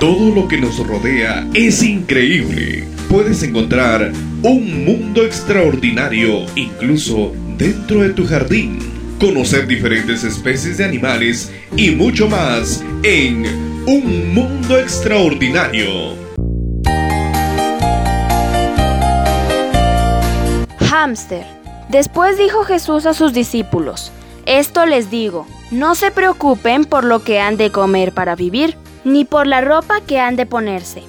[0.00, 2.84] Todo lo que nos rodea es increíble.
[3.10, 8.78] Puedes encontrar un mundo extraordinario incluso dentro de tu jardín.
[9.20, 13.44] Conocer diferentes especies de animales y mucho más en
[13.86, 16.16] Un Mundo Extraordinario.
[20.78, 21.44] Hamster.
[21.90, 24.12] Después dijo Jesús a sus discípulos,
[24.46, 29.24] Esto les digo, no se preocupen por lo que han de comer para vivir, ni
[29.24, 31.02] por la ropa que han de ponerse.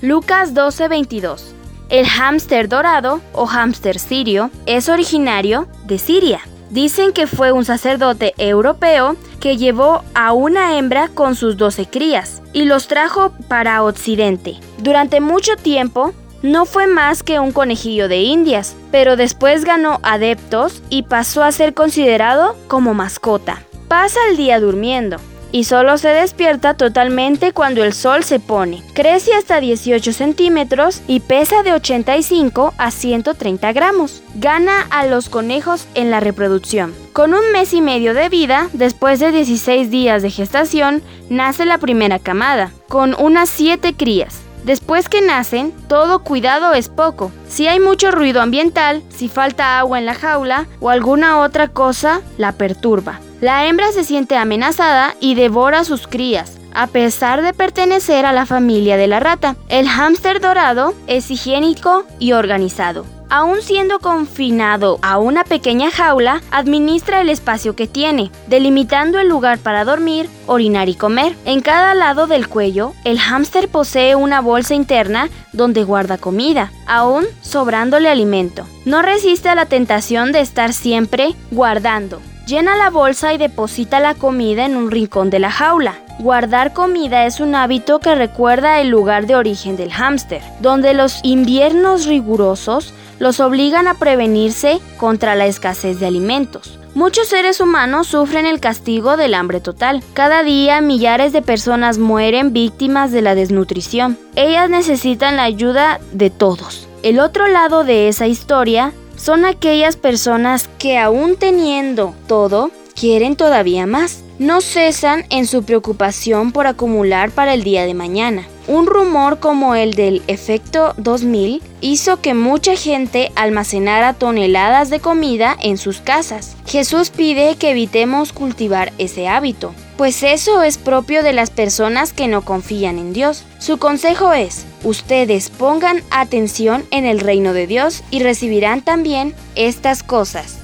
[0.00, 1.54] Lucas 12:22.
[1.88, 6.40] El hámster dorado o hámster sirio es originario de Siria.
[6.70, 12.42] Dicen que fue un sacerdote europeo que llevó a una hembra con sus doce crías
[12.52, 14.56] y los trajo para Occidente.
[14.78, 20.82] Durante mucho tiempo no fue más que un conejillo de indias, pero después ganó adeptos
[20.90, 23.62] y pasó a ser considerado como mascota.
[23.88, 25.16] Pasa el día durmiendo,
[25.52, 28.82] y solo se despierta totalmente cuando el sol se pone.
[28.94, 34.22] Crece hasta 18 centímetros y pesa de 85 a 130 gramos.
[34.34, 36.94] Gana a los conejos en la reproducción.
[37.12, 41.78] Con un mes y medio de vida, después de 16 días de gestación, nace la
[41.78, 44.40] primera camada, con unas 7 crías.
[44.64, 47.32] Después que nacen, todo cuidado es poco.
[47.48, 52.20] Si hay mucho ruido ambiental, si falta agua en la jaula o alguna otra cosa,
[52.36, 53.20] la perturba.
[53.40, 56.58] La hembra se siente amenazada y devora a sus crías.
[56.74, 62.04] A pesar de pertenecer a la familia de la rata, el hámster dorado es higiénico
[62.18, 63.06] y organizado.
[63.30, 69.58] Aún siendo confinado a una pequeña jaula, administra el espacio que tiene, delimitando el lugar
[69.58, 71.36] para dormir, orinar y comer.
[71.44, 77.26] En cada lado del cuello, el hámster posee una bolsa interna donde guarda comida, aún
[77.42, 78.66] sobrándole alimento.
[78.84, 82.20] No resiste a la tentación de estar siempre guardando.
[82.48, 85.96] Llena la bolsa y deposita la comida en un rincón de la jaula.
[86.18, 91.20] Guardar comida es un hábito que recuerda el lugar de origen del hámster, donde los
[91.24, 96.78] inviernos rigurosos los obligan a prevenirse contra la escasez de alimentos.
[96.94, 100.02] Muchos seres humanos sufren el castigo del hambre total.
[100.14, 104.16] Cada día millares de personas mueren víctimas de la desnutrición.
[104.36, 106.88] Ellas necesitan la ayuda de todos.
[107.02, 113.86] El otro lado de esa historia son aquellas personas que aún teniendo todo, quieren todavía
[113.86, 114.22] más.
[114.38, 118.46] No cesan en su preocupación por acumular para el día de mañana.
[118.68, 125.56] Un rumor como el del efecto 2000 hizo que mucha gente almacenara toneladas de comida
[125.60, 126.56] en sus casas.
[126.66, 132.28] Jesús pide que evitemos cultivar ese hábito, pues eso es propio de las personas que
[132.28, 133.44] no confían en Dios.
[133.58, 140.04] Su consejo es, ustedes pongan atención en el reino de Dios y recibirán también estas
[140.04, 140.60] cosas.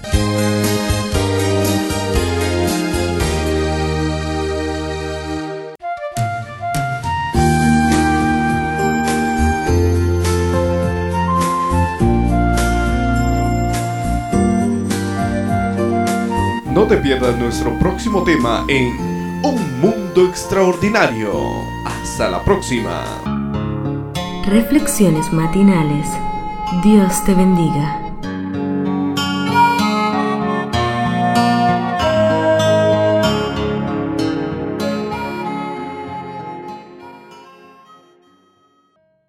[16.72, 19.13] No te pierdas nuestro próximo tema en
[19.44, 21.34] Un Mundo Extraordinario.
[21.84, 23.04] Hasta la próxima.
[24.46, 26.08] Reflexiones matinales.
[26.82, 28.03] Dios te bendiga.